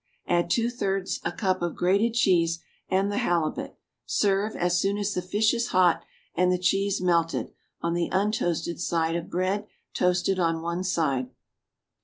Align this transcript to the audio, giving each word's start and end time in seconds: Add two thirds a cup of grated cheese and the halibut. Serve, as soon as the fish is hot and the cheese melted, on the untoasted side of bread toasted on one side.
Add 0.25 0.49
two 0.49 0.71
thirds 0.71 1.19
a 1.23 1.31
cup 1.31 1.61
of 1.61 1.75
grated 1.75 2.15
cheese 2.15 2.57
and 2.89 3.11
the 3.11 3.19
halibut. 3.19 3.77
Serve, 4.07 4.55
as 4.55 4.79
soon 4.79 4.97
as 4.97 5.13
the 5.13 5.21
fish 5.21 5.53
is 5.53 5.67
hot 5.67 6.01
and 6.33 6.51
the 6.51 6.57
cheese 6.57 6.99
melted, 6.99 7.51
on 7.81 7.93
the 7.93 8.09
untoasted 8.11 8.79
side 8.79 9.15
of 9.15 9.29
bread 9.29 9.67
toasted 9.93 10.39
on 10.39 10.63
one 10.63 10.83
side. 10.83 11.29